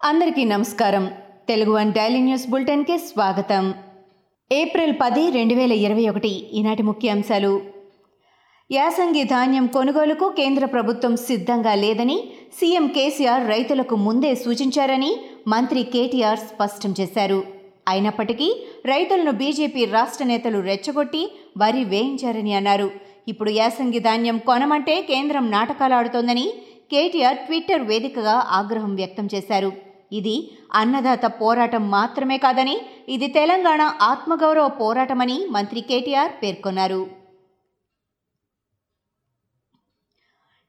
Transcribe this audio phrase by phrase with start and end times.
[0.00, 1.04] అందరికీ నమస్కారం.
[1.48, 3.64] Telugu one daily news బులెటిన్కి స్వాగతం.
[4.50, 7.50] ఏప్రిల్ పది రెండు వేల ఇరవై ఒకటి ఈనాటి ముఖ్యాంశాలు
[8.70, 12.16] యాసంగి ధాన్యం కొనుగోలుకు కేంద్ర ప్రభుత్వం సిద్ధంగా లేదని
[12.58, 15.10] సీఎం కేసీఆర్ రైతులకు ముందే సూచించారని
[15.54, 17.40] మంత్రి కేటీఆర్ స్పష్టం చేశారు.
[17.88, 18.48] అయినప్పటికీ
[18.92, 21.24] రైతులను బీజేపీ రాష్ట్ర నేతలు రెచ్చగొట్టి
[21.64, 22.88] వరి వేయించారని అన్నారు.
[23.28, 26.46] ఇప్పుడు యాసంగి ధాన్యం కొనమంటే కేంద్రం నాటకాలాడుతోందని
[26.92, 29.72] కేటీఆర్ ట్విట్టర్ వేదికగా ఆగ్రహం వ్యక్తం చేశారు.
[30.12, 30.36] ఇది
[30.80, 32.76] అన్నదాత పోరాటం మాత్రమే కాదని
[33.14, 37.02] ఇది తెలంగాణ ఆత్మగౌరవ పోరాటమని మంత్రి కేటీఆర్ పేర్కొన్నారు.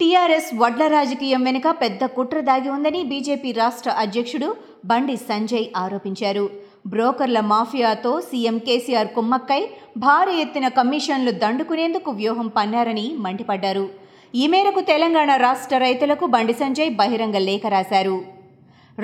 [0.00, 4.48] టీఆర్ఎస్ వడ్ల రాజకీయం వెనుక పెద్ద కుట్ర దాగి ఉందని బీజేపీ రాష్ట్ర అధ్యక్షుడు
[4.90, 6.44] బండి సంజయ్ ఆరోపించారు.
[6.92, 9.62] బ్రోకర్ల మాఫియాతో సీఎం కేసీఆర్ కుమ్మక్కై
[10.04, 13.86] భారీ ఎత్తున కమిషన్లు దండుకునేందుకు వ్యూహం పన్నారని మండిపడ్డారు.
[14.34, 18.37] ఈ మేరకు తెలంగాణ రాష్ట్ర రైతులకు బండి సంజయ్ బహిరంగ లేఖ రాశారు.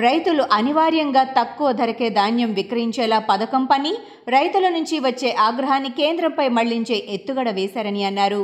[0.03, 3.91] రైతులు అనివార్యంగా తక్కువ ధరకే ధాన్యం విక్రయించేలా పథకం పని
[4.27, 8.43] రైతుల నుంచి వచ్చే ఆగ్రహాన్ని కేంద్రంపై మళ్ళించే ఎత్తుగడ వేశారని అన్నారు.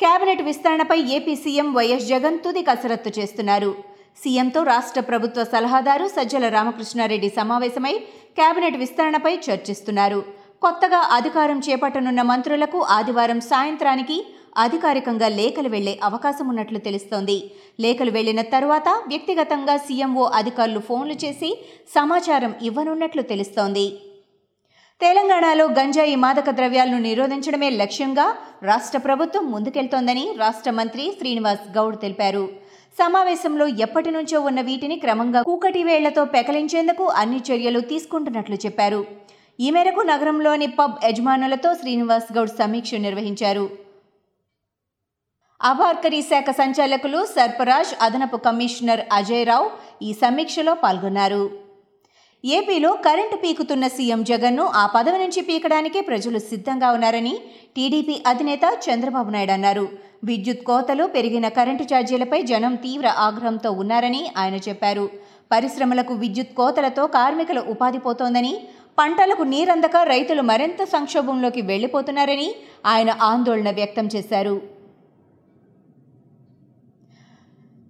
[0.00, 3.70] కేబినెట్ విస్తరణపై ఏపీ సీఎం వైఎస్ జగన్ తుది కసరత్తు చేస్తున్నారు.
[4.22, 7.94] సీఎంతో రాష్ట్ర ప్రభుత్వ సలహాదారు సజ్జల రామకృష్ణారెడ్డి సమావేశమై
[8.38, 10.20] కేబినెట్ విస్తరణపై చర్చిస్తున్నారు.
[10.62, 14.16] కొత్తగా అధికారం చేపట్టనున్న మంత్రులకు ఆదివారం సాయంత్రానికి
[14.56, 17.36] అధికారికంగా లేఖలు వెళ్ళే అవకాశం ఉన్నట్లు తెలుస్తోంది.
[17.80, 21.50] లేఖలు వెళ్ళిన తరువాత వ్యక్తిగతంగా సీఎంఓ అధికారులు ఫోన్లు చేసి
[21.94, 23.86] సమాచారం ఇవ్వనున్నట్లు తెలుస్తోంది.
[25.00, 28.26] తెలంగాణలో గంజాయి మాదక ద్రవ్యాలను నిరోధించడమే లక్ష్యంగా
[28.62, 32.48] రాష్ట్ర ప్రభుత్వం ముందుకెళ్తోందని రాష్ట్ర మంత్రి శ్రీనివాస్ గౌడ్ తెలిపారు.
[32.98, 39.06] సమావేశంలో ఎప్పటి నుంచో ఉన్న వీటిని క్రమంగా కూకటి వేళ్ళతో పెకలించేందుకు అన్ని చర్యలు తీసుకుంటున్నట్లు చెప్పారు.
[39.60, 43.85] ఈ మేరకు నగరంలోని పబ్ యజమానులతో శ్రీనివాస్ గౌడ్ సమీక్ష నిర్వహించారు.
[45.60, 49.68] అబార్కరీ శాఖ సంచాలకులు సర్పరాజ్ అదనపు కమిషనర్ అజయ్ రావు
[50.02, 51.44] ఈ సమీక్షలో పాల్గొన్నారు.
[52.44, 57.32] ఏపీలో కరెంటు పీకుతున్న సీఎం జగన్ను ఆ పదవి నుంచి పీకడానికే ప్రజలు సిద్ధంగా ఉన్నారని
[57.76, 59.86] టీడీపీ అధినేత చంద్రబాబు నాయుడు అన్నారు.
[60.24, 65.10] విద్యుత్ కోతలు పెరిగిన కరెంటు ఛార్జీలపై జనం తీవ్ర ఆగ్రహంతో ఉన్నారని ఆయన చెప్పారు.
[65.52, 68.54] పరిశ్రమలకు విద్యుత్ కోతలతో కార్మికుల ఉపాధి పోతోందని
[68.98, 72.48] పంటలకు నీరందక రైతులు మరింత సంక్షోభంలోకి వెళ్ళిపోతున్నారని
[72.86, 74.75] ఆయన ఆందోళన వ్యక్తం చేశారు.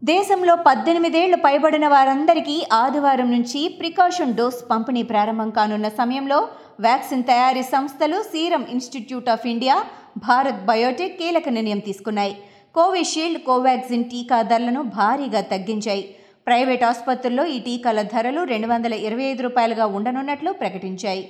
[0.09, 6.39] దేశంలో పద్దెనిమిదేళ్ళు పైబడిన వారందరికీ ఆదివారం నుంచి ప్రికాషన్ డోస్ పంపిణీ ప్రారంభం కానున్న సమయంలో
[6.87, 9.77] వ్యాక్సిన్ తయారీ సంస్థలు Serum Institute of India
[10.27, 12.35] Bharat Biotech కీలక నిర్ణయం తీసుకున్నాయి.
[12.75, 16.05] కోవిషీల్డ్ కోవాక్సిన్ టీకా ధరలను భారీగా తగ్గించాయి.
[16.47, 21.25] ప్రైవేట్ ఆసుపత్రుల్లో ఈ టీకాల ధరలు రెండు వందల ఇరవై ఐదు రూపాయలుగా ఉండనున్నట్లు ప్రకటించాయి.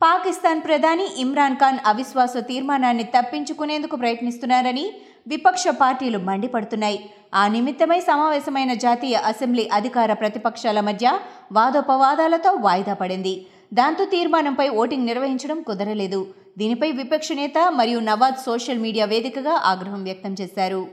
[0.00, 4.86] పాకిస్తాన్ ప్రధాని ఇమ్రాన్ ఖాన్ అవిశ్వాస తీర్మానాన్ని తప్పించుకునేందుకు ప్రయత్నిస్తున్నారని
[5.26, 7.10] విపక్ష పార్టీలు మండిపడుతున్నాయి.
[7.34, 11.18] ఆ నిమిత్తమై సమావేశమైన జాతీయ అసెంబ్లీ అధికార ప్రతిపక్షాల మధ్య
[11.52, 13.46] వాదోపవాదాలతో వాయిదా పడింది.
[13.74, 16.26] దాంతో తీర్మానంపై ఓటింగ్ నిర్వహించడం కుదరలేదు.
[16.58, 20.86] దీనిపై విపక్ష నేత మరియు నవాజ్ సోషల్ మీడియా వేదికగా ఆగ్రహం వ్యక్తం చేశారు.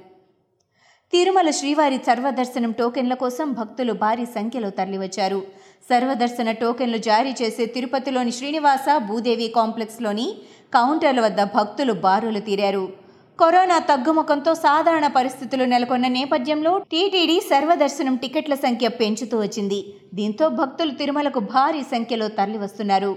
[1.13, 5.43] తిరుమల శ్రీవారి సర్వదర్శనం టోకెన్ల కోసం భక్తులు భారీ సంఖ్యలో తరలివచ్చారు.
[5.89, 10.35] సర్వదర్శన టోకెన్లు జారీ చేసే తిరుపతిలోని శ్రీనివాస భూదేవి కాంప్లెక్స్లోని
[10.73, 13.02] కౌంటర్ల వద్ద భక్తులు బారులు తీరారు.
[13.39, 19.79] కరోనా తగ్గుముఖంతో సాధారణ పరిస్థితులు నెలకొన్న నేపథ్యంలో టీటీడీ సర్వదర్శనం టికెట్ల సంఖ్య పెంచుతూ వచ్చింది.
[20.13, 23.11] దీంతో భక్తులు తిరుమలకు భారీ సంఖ్యలో తరలివస్తున్నారు.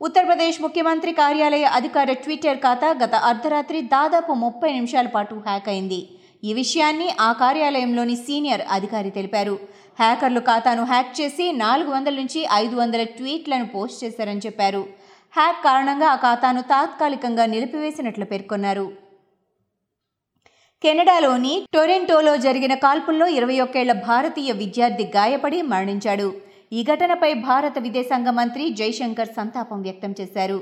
[0.00, 6.00] ఉత్తరప్రదేశ్ ముఖ్యమంత్రి కార్యాలయ అధికార ట్విట్టర్ ఖాతా గత అర్ధరాత్రి దాదాపు ముప్పై నిమిషాల పాటు హ్యాక్ అయింది.
[6.44, 9.54] ఈ విషయాన్ని ఆ కార్యాలయంలోని సీనియర్ అధికారి తెలిపారు.
[10.00, 14.82] హ్యాకర్లు ఖాతాను హ్యాక్ చేసి నాలుగు వందల నుంచి ఐదు వందల ట్వీట్లను పోస్ట్ చేశారని చెప్పారు.
[15.36, 19.05] హ్యాక్ కారణంగా ఆ ఖాతాను తాత్కాలికంగా నిలిపివేసినట్లు పేర్కొన్నారు.
[20.82, 26.26] కెనడాలోని టొరెంటోలో జరిగిన కాల్పుల్లో ఇరవై ఒక్కేళ్ళ భారతీయ విద్యార్థి గాయపడి మరణించాడు.
[26.72, 30.58] ఈ ఘటనపై భారత విదేశాంగ మంత్రి జైశంకర్ సంతాపం వ్యక్తం చేశారు.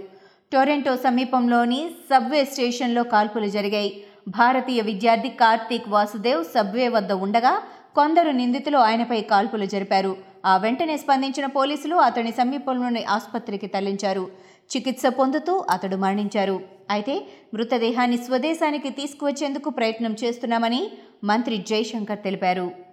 [0.53, 1.81] టొరెంటో సమీపంలోని
[2.11, 3.91] సబ్వే స్టేషన్లో కాల్పులు జరిగాయి.
[4.39, 7.55] భారతీయ విద్యార్థి కార్తీక్ వాసుదేవ్ సబ్వే వద్ద ఉండగా
[7.99, 10.13] కొందరు నిందితులు ఆయనపై కాల్పులు జరిపారు.
[10.51, 14.25] ఆ వెంటనే స్పందించిన పోలీసులు అతని సమీపంలోని ఆసుపత్రికి తరలించారు.
[14.71, 16.57] చికిత్స పొందుతూ అతడు మరణించారు.
[16.91, 17.15] అయితే
[17.55, 20.83] మృతదేహాన్ని స్వదేశానికి తీసుకువచ్చేందుకు ప్రయత్నం చేస్తున్నామని
[21.25, 22.84] మంత్రి జైశంకర్ తెలిపారు.